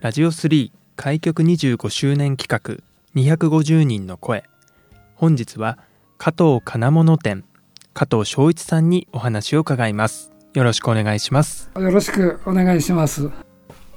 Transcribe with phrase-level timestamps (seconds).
[0.00, 4.44] ラジオ3開局25周年企画250人の声。
[5.16, 5.76] 本日は
[6.18, 7.44] 加藤金物店
[7.94, 10.30] 加藤昭一さんにお話を伺います。
[10.54, 11.72] よろしくお願いします。
[11.74, 13.28] よろしくお願いします。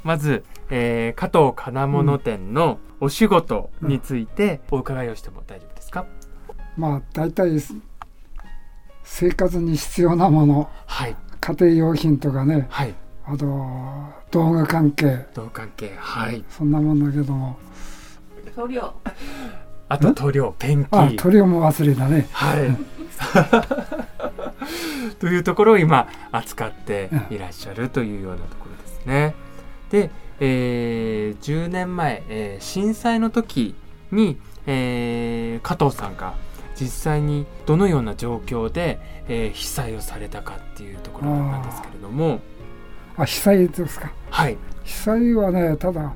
[0.04, 6.08] まず、えー、加藤金物店のお仕事についてお伺いをしても大丈夫ですか、
[6.78, 7.52] うん、まあ大体
[9.04, 13.46] 生活に必要なもの、はい、家庭用品とかね、はい、あと
[14.32, 15.26] 動画関係。
[15.34, 16.44] 動画関係はい。
[16.50, 17.58] そんなもんだけども。
[18.56, 18.94] 塗料。
[19.90, 20.90] あと塗料ペンキ。
[20.92, 22.28] あ塗料も忘れたね。
[22.32, 22.78] はい。
[25.20, 29.36] というところを今扱っていらっしゃるというようなところですね。
[29.90, 33.76] で、えー、10年前、えー、震災の時
[34.12, 36.34] に、えー、加藤さんが
[36.80, 42.40] 実際にどのような状況で、えー、被災をされたかっていうところなんですけれども
[43.22, 44.12] あ被災ですか。
[44.30, 44.58] はい。
[44.84, 46.14] 被災はねただ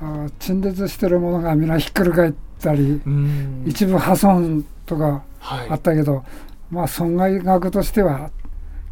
[0.00, 3.00] あ陳列してるものが皆ひっくり返ったり
[3.66, 6.24] 一部破損とかあったけど、はい、
[6.70, 8.30] まあ損害額としては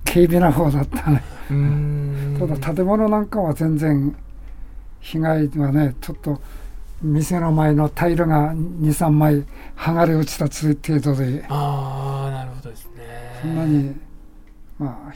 [0.05, 1.23] 軽微な方だったね。
[2.39, 4.15] ただ建物なんかは全然
[5.01, 6.41] 被害はねちょっと
[7.01, 9.45] 店の前のタイルが23枚
[9.77, 11.45] 剥がれ落ちた程度で。
[11.49, 13.39] ああなるほどですね。
[13.43, 13.97] そんなに
[14.79, 15.13] まあ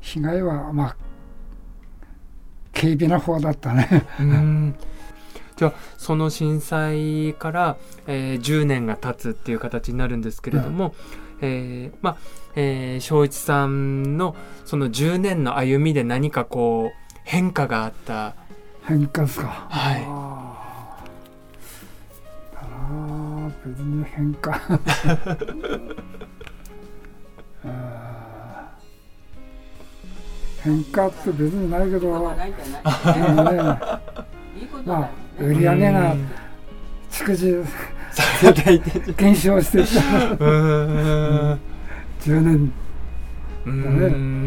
[0.00, 0.96] 被害はまあ
[2.80, 4.06] 軽微な方だったね。
[4.20, 4.74] うん。
[5.56, 7.76] じゃあその震災から、
[8.06, 10.94] えー、10年が経つっていう形になるんですけれども、
[11.42, 12.16] うん、えー、まあ、
[12.56, 18.34] えー、正一さんのその10年の歩みで何かこう変化があった？
[18.84, 19.46] 変化ですか。
[19.68, 20.30] はい。
[23.64, 24.58] 別に変化
[30.62, 32.36] 変化って別にないけど、ね、
[34.84, 36.14] まあ売り上げが
[37.10, 37.54] 逐次
[39.16, 40.00] 減少してきた。
[42.20, 42.72] 10年。
[43.66, 44.40] だね。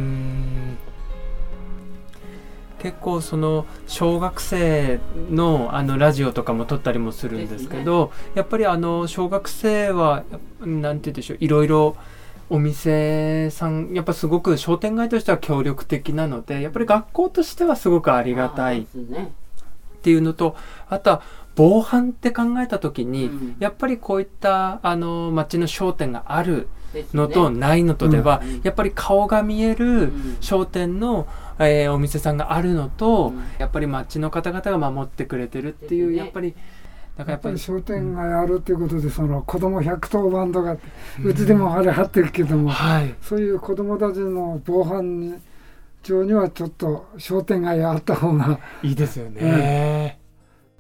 [2.80, 5.00] 結構その小学生
[5.32, 10.24] のあのラジオとかも撮ったりもするんですけど、ね、やっぱりあの小学生は
[10.60, 11.38] なんて言うでしょう。
[11.40, 11.96] いろいろ
[12.50, 18.86] お店さんやっぱすごく商店街としては協力的なのでやっぱり学校としてはすごくありがたいっ
[20.02, 20.56] ていうのと
[20.90, 21.22] あとは
[21.56, 26.68] 防犯って考えた時に、うん、やっぱりこういったあの街の商店がある
[27.14, 30.12] のとないのとでは、やっぱり顔が見える
[30.42, 31.28] 商店の、
[31.60, 36.56] えー、お店さんがあるのと、やっぱり町の方々が守ってくれてるっていう、やっぱり。
[37.18, 40.78] だからやっぱり商店街あるっていうことで、その子供110番とか
[41.24, 45.40] うちでもあれ張ってるけども、はい、そういう子供たちの防犯
[46.02, 50.20] 上にはちょっと商店街あった方がいいですよね。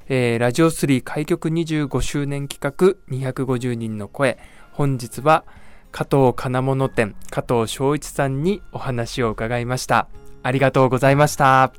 [0.10, 4.40] うん、えー、ラジオ3開局25周年企画250人の声。
[4.72, 5.46] 本日は
[5.92, 10.08] 加藤金物店加藤昭一さんにお話を伺いました。
[10.42, 11.72] ありがとうございました。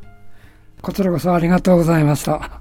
[0.84, 2.60] こちらこそありがとうございました